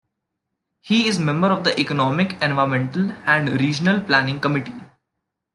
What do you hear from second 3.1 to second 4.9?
and Regional Planning Committee.